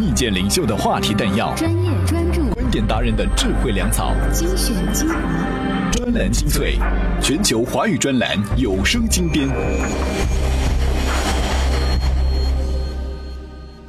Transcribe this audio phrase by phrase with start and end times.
[0.00, 6.78] 意见领袖的话题弹药，专业专注，观点达人的智慧粮草，精选精华，专栏精粹，
[7.20, 9.46] 全球华语专栏有声精编。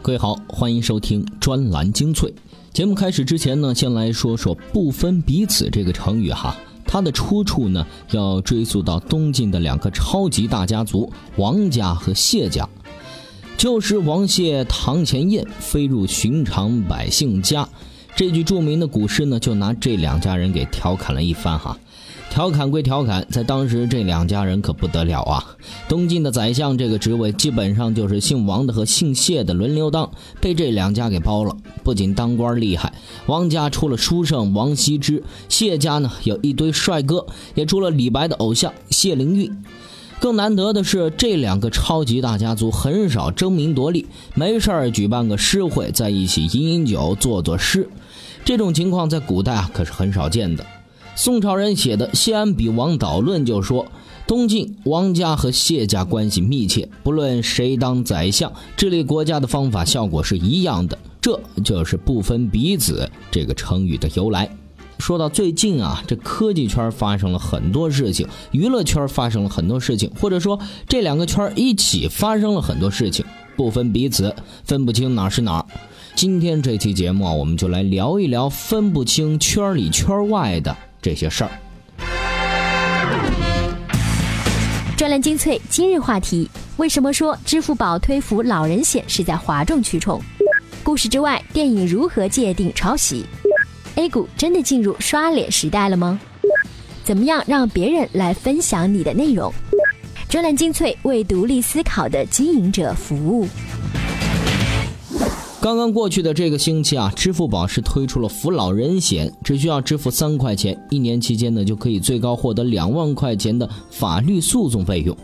[0.02, 2.33] 各位好，欢迎收听专栏精粹。
[2.74, 6.54] 节目开始之前呢，先来说说“不分彼此”这个成语哈。
[6.85, 12.67] 它的出处呢，要追溯到东晋的两个超级大家族王家和谢家。
[13.58, 17.67] 旧时王谢堂前燕，飞入寻常百姓家。
[18.16, 21.77] 这句著名的古诗呢，就拿这两家人给调侃了一番哈。
[22.29, 25.55] 调侃归调侃，在当时这两家人可不得了啊！
[25.88, 31.55] 东晋的宰相这个职位，基本上就是姓王的和姓谢的轮流当，被这两家给包了。
[31.84, 32.91] 不仅当官厉害，
[33.27, 39.55] 王家出了书圣王羲之，谢家呢有一堆帅哥，也出了李白的偶像谢灵运。
[40.23, 47.90] 更难得的是，这两个超级大家族很少争名夺利，没事儿举办个诗会，在一起饮饮酒，作作诗。
[48.46, 50.65] 这种情况在古代啊可是很少见的。
[51.18, 53.85] 宋朝人写的《谢安比王导论》就说，
[54.26, 60.98] 东晋王家和谢家关系密切，不论谁当宰相，治理国家的方法效果是一样的。
[61.20, 64.50] 这就是“不分彼此”这个成语的由来。
[65.04, 73.26] 说到最近啊，这科技圈发生了很多事情，娱乐圈发生了很多事情，或者说这两个圈一起发生了很多事情，
[73.58, 75.66] 不分彼此，分不清哪是哪儿。
[76.16, 80.74] 今天这期节目啊，我们就来聊一聊分不清圈里圈外的。
[81.02, 81.52] 这些事儿。
[84.96, 90.22] 专栏精粹今日话题：为什么说支付宝推服老人险是在哗众取宠？
[90.81, 93.26] 故事之外，电影如何界定抄袭
[93.96, 96.20] ？A 股真的进入刷脸时代了吗？
[97.04, 99.54] 怎么样让别人来分享你的内容？
[100.30, 103.48] 专栏精粹为独立思考的经营者服务。
[105.62, 115.16] 刚刚过去的这个星期啊，支付宝是推出了扶老人险，只需要支付三块钱，一年期间呢就可以最高获得两万块钱的法律诉讼费用。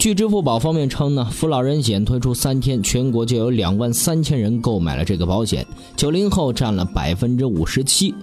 [0.00, 8.14] 据支付宝方面称呢，扶老人险推出三天，全国就有两万三千人购买了这个保险，九零后占了百分之五十七。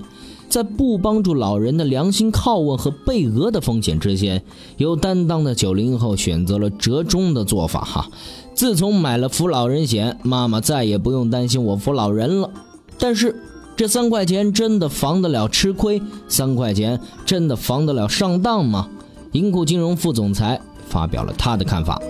[0.49, 4.41] 在不帮助老人的良心拷问和被讹的风险之间，
[4.77, 8.09] 有担当的九零后选择了折中的做法哈。
[8.55, 12.49] 自从买了扶老人险，妈妈再也不用担心我扶老人了。
[12.97, 13.35] 但是，
[13.75, 16.01] 这三块钱真的防得了吃亏？
[16.27, 18.89] 三块钱真的防得了上当吗？
[19.33, 20.59] 银库金融副总裁
[20.89, 22.01] 发表了他的看法。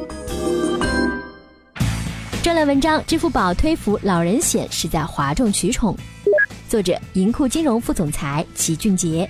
[2.44, 5.96] 专栏文章：支付宝推扶老人险是在哗众取宠。
[6.70, 9.30] 作者：银库金融副总裁齐俊杰。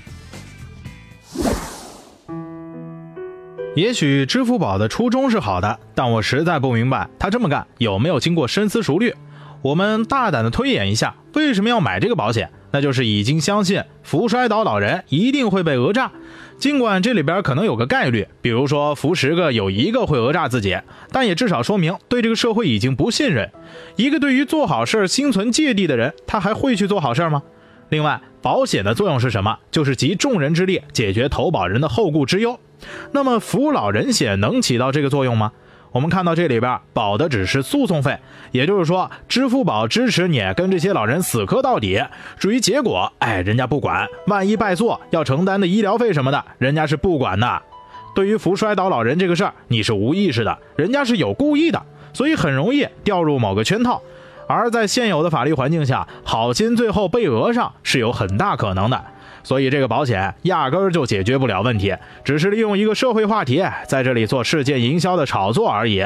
[3.76, 9.14] 也许支付宝的初衷是好的，但我实在不明白他这么干有没有经过深思熟虑。
[9.62, 12.52] 我们大胆的推演一下，为什么要买这个保险？
[12.72, 16.12] 那就是已经相信扶摔倒老人一定会被讹诈，
[16.58, 20.78] 尽管这里边可能有个概率，比如说扶十个有一个会讹诈自己，
[21.12, 23.52] 但也至少说明对这个社会已经不信任。
[23.96, 27.44] 一个对于做好事心存芥蒂的人，他还会去做好事吗？
[27.90, 29.60] 另外，保险的作用是什么？
[29.72, 32.60] 就是集众人之力解决投保人的后顾之忧。
[33.12, 35.54] 那么扶老人险能起到这个作用吗？
[35.92, 38.18] 我们看到这里边保的只是诉讼费，
[38.52, 42.04] 也就是说，支付宝支持你跟这些老人死磕到底。
[42.38, 44.08] 至于结果，哎，人家不管。
[44.28, 47.62] 万一败诉，要承担的医疗费什么的，人家是不管的。
[48.14, 51.82] 对于扶摔倒老人这个事儿，你是无意识的，人家是有故意的，
[52.14, 54.02] 所以很容易掉入某个圈套。
[54.48, 59.04] 而在现有的法律环境下，好心最后被讹上是有很大可能的。
[59.44, 66.06] 所以这个保险压根儿就解决不了问题，只是利用一个社会话题在这里做事件营销的炒作而已。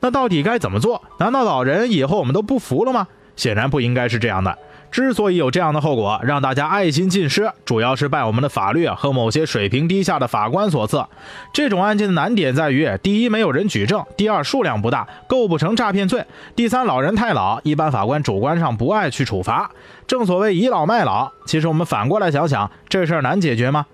[0.00, 1.02] 那到底该怎么做？
[1.18, 3.08] 难道老人以后我们都不服了吗？
[3.36, 4.56] 显然不应该是这样的。
[4.94, 11.04] 之所以有这样的后果，让大家爱心尽失，主要是拜我们的法律和某些水平低下的法官所赐。
[11.52, 16.20] 这种案件的难点在于：第一，没有人举证；第二，数量不大，构不成诈骗罪；
[16.54, 19.68] 第三，老人太老，一般法官主观上不爱去处罚。
[20.06, 21.28] 正所谓倚老卖老。
[21.44, 23.86] 其实我们反过来想想，这事儿难解决吗？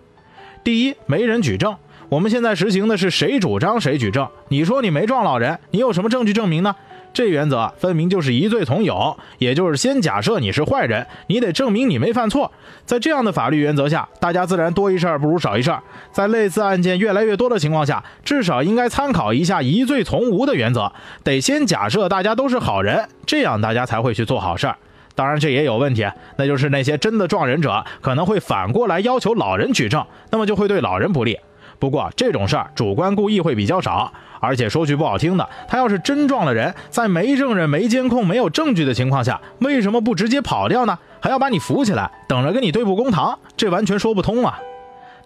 [0.62, 1.74] 第一，没人举证。
[2.10, 4.28] 我们现在实行的是谁主张谁举证。
[4.48, 6.76] 你说你没撞老人，你有什么证据证明呢？
[7.12, 12.50] 这原则分明就是疑罪从有，也就是先假设你是坏人，你得证明你没犯错。
[12.84, 15.72] 在这样的法律原则下，大家自然多一事不如少一事。
[16.12, 20.92] 在类似案件越来越多的情况下，至少应该参考一下疑罪从无的原则，
[21.24, 24.76] 得先假设大家都是好人，这样大家才会去做好事儿。
[25.16, 26.06] 当然，这也有问题，
[26.36, 31.38] 那就是那些真的撞人者可能会反过来要求老人举证，那么就会对老人不利。
[31.80, 40.96] 不过这种事儿主观故意会比较少，而且说句不好听的，他要是真撞了人，在没证人、没监控、没有证据的情况下，为什么不直接跑掉呢？
[41.20, 44.60] 还要把你扶起来，等着跟你对簿公堂，这完全说不通啊！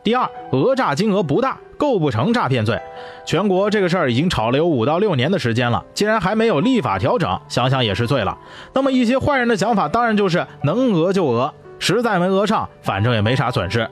[0.03, 2.81] 第二，讹诈金额不大，构不成诈骗罪。
[3.25, 8.37] 全国这个事儿已经吵了有五到六年的时间了，既然还没有立法调整，想想也是醉了。
[8.75, 13.89] 那么一些坏人的想法当然就是能讹就讹，实在没讹上，反正也没啥损失。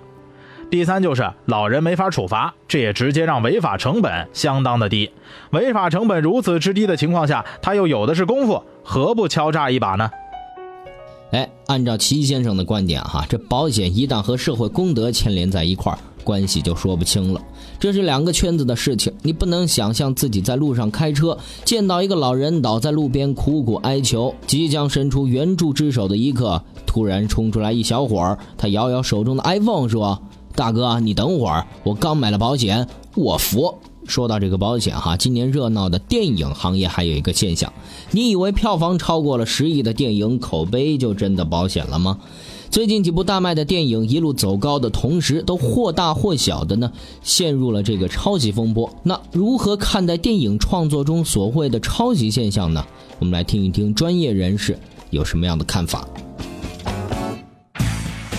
[0.73, 5.11] 第三就是老人没法处罚，这也直接让违法成本相当的低。
[5.51, 10.11] 违法成本如此之低的情况下，他又有的是功夫，何不敲诈一把呢？
[11.33, 17.41] 哎，按照齐先生的观点哈，这保险一旦和社会公德牵连在一块儿，关系就说不清了。
[17.79, 21.37] 这是两个圈子的事情，你不能想象自己在路上开车，
[21.67, 30.19] 见到一个老人倒在路边苦苦哀求，即将伸出援助之手的一刻，突然冲出来一小伙儿，他摇摇手中的 iPhone 说。
[30.55, 33.75] 大哥，你等会儿，我刚买了保险，我服。
[34.05, 37.73] 说到这个保险哈，今年热闹的电影行业还有一个现象，
[38.11, 42.19] 你以为票房超过了十亿的电影口碑就真的保险了吗？
[42.69, 46.91] 最近几部大卖的电影一路走高的同时，都或大或小的呢
[47.23, 48.93] 陷入了这个抄袭风波。
[49.05, 52.85] 那如何看待电影创作中所谓的抄袭现象呢？
[53.21, 54.77] 我们来听一听专业人士
[55.11, 56.09] 有什么样的看法。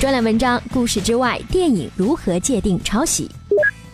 [0.04, 3.24] 专栏文章《故事之外：电影如何界定抄袭》，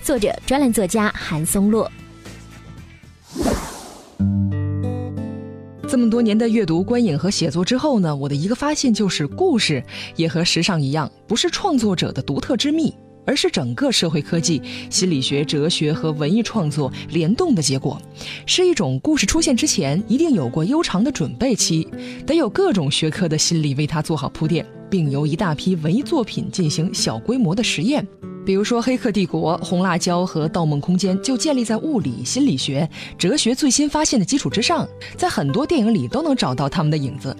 [0.03, 1.87] 作者专栏作家韩松洛。
[5.87, 9.83] 这么多年的阅读、观影和写作之后呢，我的一个发现就是，故事
[10.15, 12.91] 也和时尚一样，不是创作者的独特之秘，
[13.23, 14.59] 而是整个社会科技、
[14.89, 18.01] 心理学、哲学和文艺创作联动的结果，
[18.47, 21.87] 是一种故事出现之前一定有过悠长的准备期，
[22.25, 24.65] 得有各种学科的心理为它做好铺垫。
[24.89, 28.05] 并由一大批文艺作品进行小规模的实验，
[28.45, 37.35] 比如说《黑客帝国》《红辣椒》和《盗梦空间》就建立在物理、心理学、哲学最新发现的基础之上，在很多电影里都能找到他们的影子。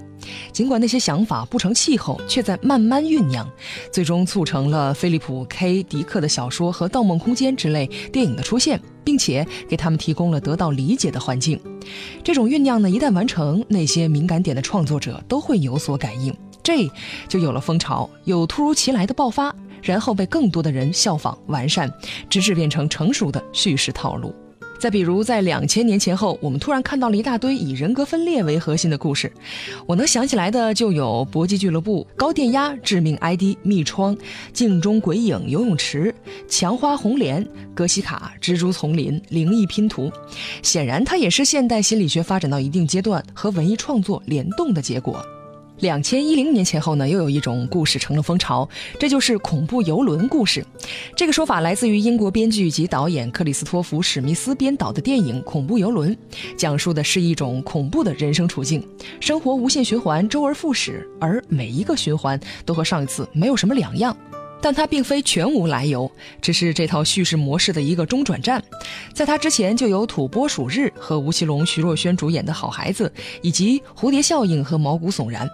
[0.52, 3.50] 尽管那些想法不成气候，却在慢慢酝酿，
[3.92, 11.60] 最终促成了菲利普 ·K· 迪克的小说和《盗梦空间》之类电影的出现，并且给他们提供了得到理解的环境。
[12.22, 16.36] 这种酝酿呢，一旦完成，那些敏感点的创作者都会有所感应。
[16.70, 16.92] 这
[17.28, 21.92] 就有了风潮，有突如其来的爆发，然后被更多的人效仿完善，
[22.30, 24.32] 直至变成成熟的叙事套路。
[24.78, 29.30] 再比如，在两千年前后，我们突然看到了一大堆以人格分裂为核心的故事。
[29.86, 34.18] 我能想起来的就有搏击俱乐部、高电压、致命 ID、密窗、
[34.54, 36.16] 镜中鬼影、游泳池、
[36.48, 37.46] 强花红莲、
[37.76, 40.10] 格西卡、蜘蛛丛林、灵异拼图。
[40.64, 45.22] 显然，它也是现代心理学发展到一定阶段和文艺创作联动的结果。
[45.80, 48.68] 两千一零年前后呢，又有一种故事成了风潮，
[49.00, 50.66] 这就是恐怖游轮故事。
[51.16, 56.14] 这个说法来自于英国编剧及导演克里斯托弗·史密斯编导的电影《恐怖游轮》，
[56.58, 58.86] 讲述的是一种恐怖的人生处境，
[59.20, 64.16] 生活无限循环，周而复始，而每一个循环都和上一次没有什么两样。
[64.62, 66.10] 但它并非全无来由，
[66.42, 68.64] 只是这套叙事模式的一个中转站。
[69.14, 73.12] 在它之前，就有《土拨鼠日》和吴奇隆、徐若瑄主演的好孩子，
[73.42, 75.50] 以及《蝴蝶效应》和毛骨悚然。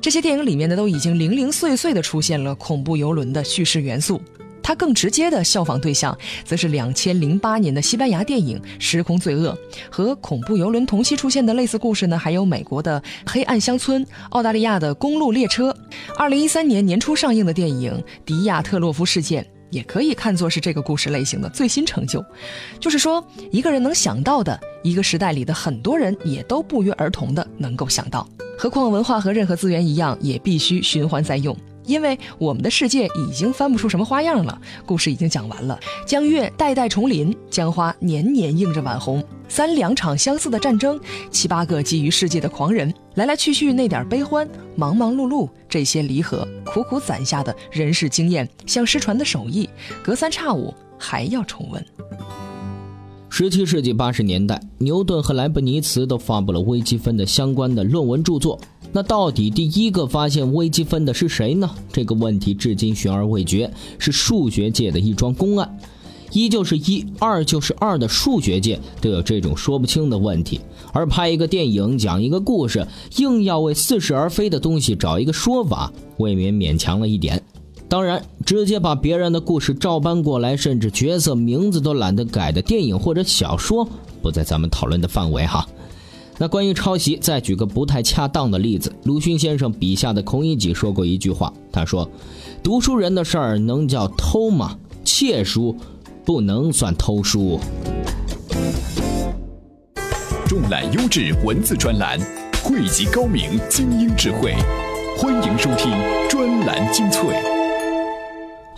[0.00, 4.20] 这些电影里面呢，都已经零零碎碎地出现了恐怖游轮的叙事元素。
[4.66, 9.56] 它更直接的效仿对象，则是两千零八年的西班牙电影《时空罪恶》
[9.88, 15.70] 和恐怖游轮同期出现的类似故事呢，还有美国的《黑暗乡村》、澳大利亚的《公路列车》。
[16.18, 17.92] 二零一三年年初上映的电影
[18.24, 19.40] 《迪亚特洛夫事件》
[19.70, 22.24] 也可以看作是这个故事类型的最新成就。
[22.80, 28.28] 就是说，一个人能想到的，一个时代里的很多人也都不约而同的能够想到。
[28.58, 31.56] 何况文化和任何资源一样，也必须循环再用。
[31.86, 35.78] 因为我们的世界已经翻不出什么花样了，故事已经讲完了。
[36.04, 39.24] 江月代代重临，江花年年映着晚红。
[39.48, 41.00] 三两场相似的战争，
[41.30, 49.70] 七八个觊觎世界的狂人，来来去去那点悲欢，忙忙碌碌这些离合，苦苦攒下的人世经验，像失传的手艺，
[50.02, 51.86] 隔三差五还要重温。
[53.28, 58.58] 十七世纪八十年代，牛顿和莱布尼茨都发布了微积分的相关的论文著作。
[58.92, 61.70] 那到底第一个发现微积分的是谁呢？
[61.92, 65.78] 这个问题至今悬而未决，是数学界的一桩公案。
[66.32, 70.60] 一就是一，二就是二的数学界都有这种说不清的问题。
[70.92, 77.42] 而拍一个电影讲一个故事，硬要为似是而非的东西找一个说法，未免勉强了一点。
[77.88, 83.88] 当然，直接把别人的故事照搬过来，甚至角色名字都懒得改的电影或者小说，
[84.20, 85.66] 不在咱们讨论的范围哈。
[86.38, 88.92] 那关于抄袭，再举个不太恰当的例子。
[89.04, 92.06] 鲁迅先生笔下的孔乙己说过一句话，他说
[92.62, 94.76] ：“读书人的事儿能叫偷吗？
[95.02, 95.74] 窃书
[96.26, 97.58] 不能算偷书。
[100.46, 102.20] 重揽优质文字专栏，
[102.62, 104.54] 汇集高明精英智慧，
[105.16, 105.90] 欢迎收听
[106.28, 107.55] 专栏精粹。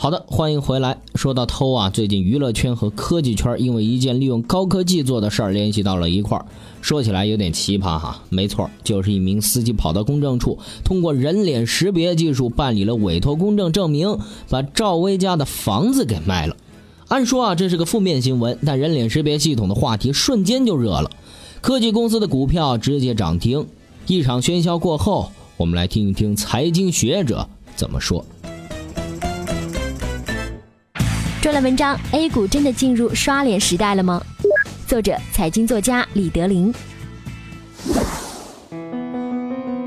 [0.01, 0.97] 好的，欢迎回来。
[1.17, 6.47] 说到偷啊，最近娱乐圈和科技圈因为一件利用高科技做的事儿联系到了一块儿。
[6.81, 14.17] 说起来有点奇葩哈，没错，就是一名司机跑到公证处，通过人脸识别技术办理了委托公证证明，
[14.49, 16.57] 把赵薇家的房子给卖了。
[17.09, 21.11] 按说啊，这是个负面新闻，但人脸识别系统的话题瞬间就热了，
[21.61, 23.67] 科技公司的股票直接涨停。
[24.07, 28.25] 一场喧嚣过后，我们来听一听财经学者怎么说。
[31.49, 34.23] 专栏文章：A 股真的进入刷脸时代了吗？
[34.87, 36.71] 作者：财经作家李德林。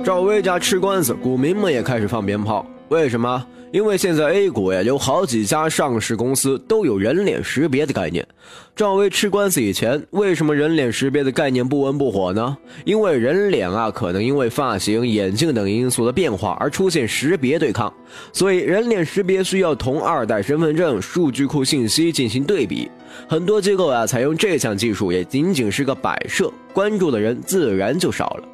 [0.04, 2.66] 赵薇家吃官司，股民们也开始放鞭炮。
[2.92, 3.48] 为什么？
[3.72, 8.28] 因为现在 A 股呀，有好几家上市公司都有人脸识别的概念。
[8.76, 12.58] 赵薇吃官司以前，为什么人脸识别的概念不温不火呢？
[12.84, 17.94] 因为人脸啊，可能因为发型、眼镜等因素的变化而出现识别对抗，
[18.34, 22.92] 所以人脸识别需要同二代身份证数据库信息进行对比。
[23.26, 28.48] 很多机构啊，采用这项技术也仅仅是个摆设，关注的人自然就少了。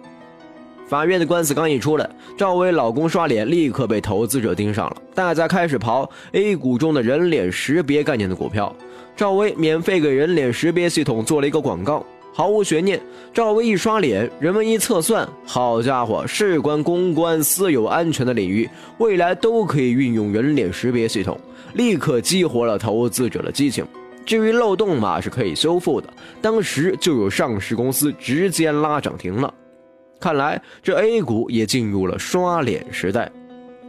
[0.87, 8.73] 法院的官司刚一出来，赵薇老公刷脸立刻被投资者盯上了，大家开始刨 A 股中的人脸识别概念的股票。
[9.13, 13.01] 赵薇免费给人脸识别系统做了一个广告，毫无悬念，
[13.33, 21.37] 赵薇一刷脸，人们一测算，好家伙，事关公关、私有安全的领域，未来都可以运用人脸识别系统，
[21.73, 23.85] 立刻激活了投资者的激情。
[24.25, 26.07] 至于漏洞嘛，是可以修复的，
[26.41, 29.53] 当时就有上市公司直接拉涨停了。
[30.19, 33.31] 看来这 A 股也进入了刷脸时代，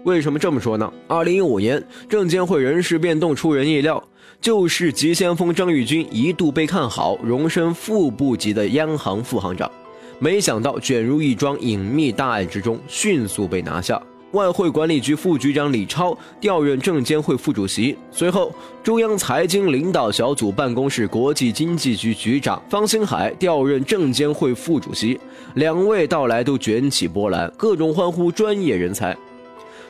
[0.05, 0.93] 为什么这么说呢？
[1.07, 4.03] 二零一五年证监会人事变动出人意料，
[4.41, 9.71] 就是急先锋张玉军一度被看好，荣升副部级的央行副行长，
[10.19, 14.01] 没想到卷入一桩隐秘大案之中，迅速被拿下。
[14.33, 25.19] 外汇管理局副局长李超调任证监会副主席，随后中央财经领导小组办公室国际经济局局长方星海调任证监会副主席，
[25.55, 29.17] 两位到来都卷起波澜，各种欢呼专业人才。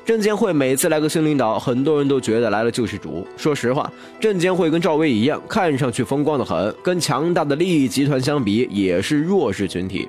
[0.04, 3.26] 证监会每次来个新领导，很多人都觉得来了救世主。
[3.36, 10.08] 说实话，证监会跟赵薇一样，看上去风光的很，跟强大的利益集团相比，也是弱势群体。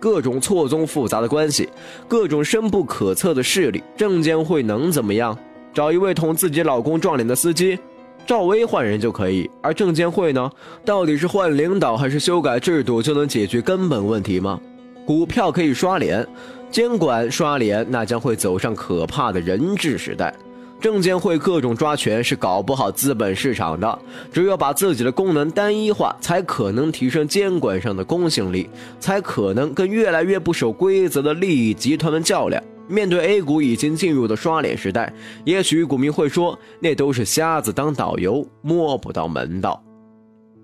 [0.00, 1.68] 各种错综复杂的关系，
[2.06, 5.36] 各种深不可测的势力，证监会能怎么样？
[5.74, 7.78] 找一位捅自己老公撞脸的司机，
[8.26, 9.48] 赵薇换人就可以。
[9.62, 10.50] 而证监会呢？
[10.84, 14.60] 到底是换领导还是修改制度就能解决根本问题吗？
[15.06, 16.26] 股票可以刷脸，
[16.70, 20.34] 监管刷脸，那将会走上可怕的人质时代。
[20.80, 23.98] 证监会各种抓权是搞不好资本市场的，
[24.32, 28.70] 只有把自己的功能单一化，才可能提升监管上的公信力，
[29.00, 32.62] 才可能跟越来越不守规则的利益集团们较量。
[32.86, 35.12] 面对 A 股已经进入的刷脸时代，
[35.44, 39.82] 也许股民会说，那都是瞎子当导游，摸不到门道。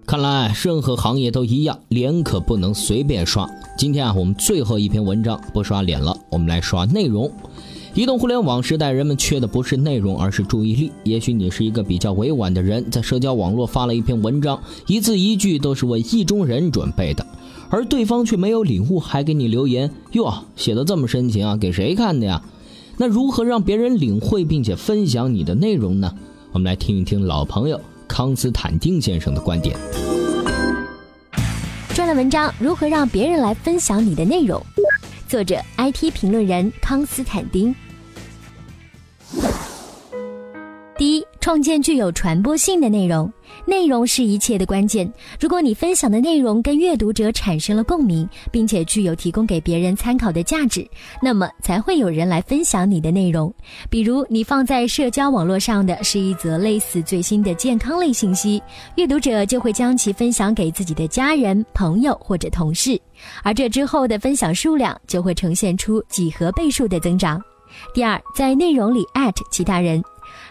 [0.07, 3.47] 看来任何行业都一样，脸可不能随便刷。
[3.77, 7.31] 今天啊，我们最后一篇文章不刷脸了，我们来刷内容。
[7.95, 10.91] 移动互联网时代，人们缺的不是内容，而是注意力。
[11.05, 17.25] 也许你是一个比较委婉的人，在社交网络发了一篇文章，一字一句都是为意中人准备的，
[17.71, 22.43] 而对方却没有领悟，还给你留言：“哟，写的这么深情啊，给谁看的呀？”
[22.99, 26.13] 那如何让别人领会并且分享你的内容呢？
[26.51, 29.77] 我们来听一听老朋友康斯坦丁先生的观点。
[31.95, 34.61] 专栏文章：如何让别人来分享你的内容？
[35.29, 37.75] 作者：IT 评论人康斯坦丁。
[41.45, 43.31] 创建具有传播性的内容。
[43.67, 45.13] 内容是一切的关键。
[45.39, 50.89] 如果你分享的内容跟阅读者产生了共鸣，并且具有提供给别人参考的价值，
[51.21, 53.53] 那么才会有人来分享你的内容。
[53.91, 58.63] 比如，你放在社交网络上的是一则类似最新的健康类信息，
[58.97, 62.99] 阅读者就会将其分享给自己的家人、朋友或者同事，
[63.43, 67.39] 而这之后的分享数量就会呈现出几何倍数的增长。
[67.93, 69.05] 第二，在内容里
[69.51, 70.03] 其他人。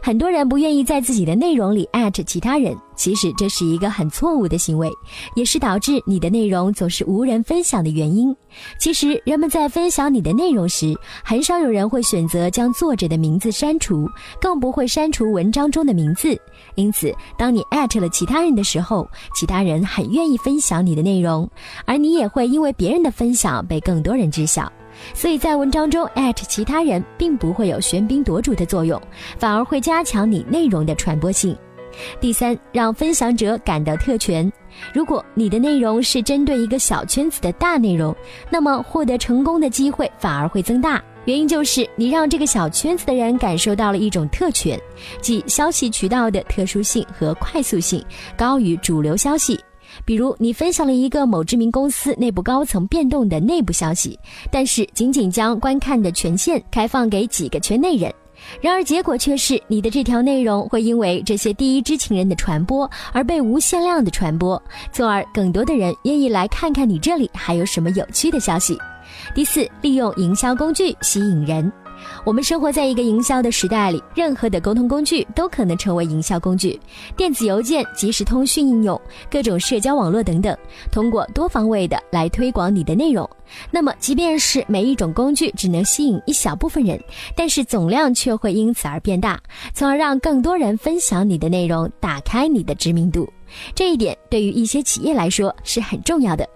[0.02, 1.88] 很多人不愿意在自己的内容里
[2.26, 4.92] 其他人，其实这是一个很错误的行为，
[5.36, 8.36] 也是导致你的内容总是无人分享的原因。
[8.80, 14.08] 其实人们在分享你的内容时，很少有人会选择将作者的名字删除，
[14.40, 16.40] 更不会删除文章中的名字。
[16.76, 17.64] 因此，当你
[18.00, 21.50] 了其他人的时候，其他人很愿意分享你的内容，
[21.86, 24.72] 而你也会因为别人的分享被更多人知晓。
[25.14, 26.10] 所以在文章中
[26.48, 29.02] 其他人，并不会有喧宾夺主的作用，
[29.38, 31.56] 反而会加强你内容的传播性。
[32.20, 34.52] 第三，让分享者感到特权。
[34.92, 38.16] 如果你的内容是针对一个小圈子的大内容，
[38.50, 41.02] 那么获得成功的机会反而会增大。
[41.26, 44.78] 原因就是你让这个小圈子的人感受到了一种特权，
[45.22, 48.04] 即消息渠道的特殊性和快速性
[48.36, 49.58] 高于主流消息。
[50.06, 54.18] 比如，你分享了一个某知名公司内部高层变动的内部消息，
[54.52, 58.14] 但是仅仅将观看的权限开放给几个圈内人。
[58.60, 68.78] 然而，结果却是你的这条内容会因为这些第一知情人的传播而被无限量的传播，从而更多的人愿意来看看你这里还有什么有趣的消息。
[69.34, 71.72] 第四，利用营销工具吸引人。
[72.24, 76.80] 我们生活在一个营销的时代里，任何的沟通工具都可能成为营销工具。
[77.16, 80.58] 电子邮件、即时通讯应用、各种社交网络等等，
[80.92, 83.30] 通过多方位的来推广你的内容。
[83.70, 87.00] 那么，即便是每一种工具只能吸引一小部分人，
[87.36, 89.40] 但是总量却会因此而变大，
[89.74, 93.32] 从而让更多人分享你的内容，打开你的知名度。
[93.76, 96.48] 这一点对于一些企业来说是很重要的。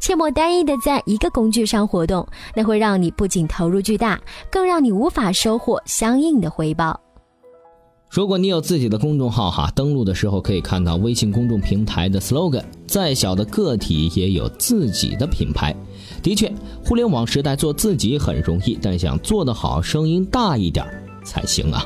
[0.00, 7.00] 切莫单一的在一个工具上活动，那会让你不仅投入巨大，更让你无法收获相应的回报。
[8.10, 15.74] 如果你有自己的公众号哈，登录的时候可以看到微信公众平台的 slogan：再小的个体也有自己的品牌。
[16.22, 16.52] 的确，
[16.84, 20.86] 互联网时代做自己很容易，但想做得好，声音大一点
[21.24, 21.84] 才行啊。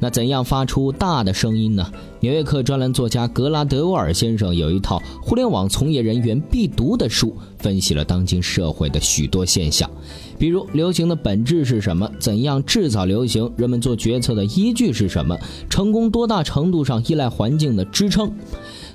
[0.00, 1.90] 那怎样发出大的声音呢？
[2.20, 9.88] 纽约客专栏作家格拉德沃尔先生有一套互联网从业人员必读的书，分析了当今社会的许多现象，
[10.38, 12.10] 比如流行的本质是什么？
[12.18, 13.50] 怎样制造流行？
[13.56, 15.36] 人们做决策的依据是什么？
[15.70, 18.32] 成功多大程度上依赖环境的支撑？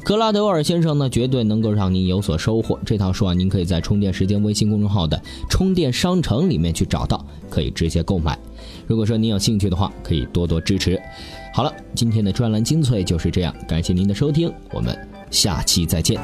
[0.04, 2.80] 格拉德沃尔先生呢，绝对能够让您有所收获。
[2.84, 8.38] 这套书啊，您可以在充电时间微信公众号的充电商城里面去找到，可以直接购买。
[8.88, 11.00] 如果说您有兴趣的话，可以多多支持。
[11.54, 14.98] 好了，今天的专栏精粹就是这样，感谢您的收听，我们
[15.30, 16.20] 下期再见。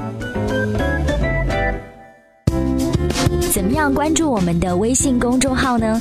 [3.52, 6.00] 怎么样关注我们的微信公众号呢？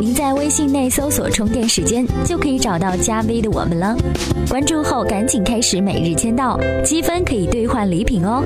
[0.00, 3.94] 您在微信内搜索“充电时间”就可以找到加 V 的我们了。
[4.48, 8.42] 关注后赶紧开始每日签到，积分可以兑换礼品哦。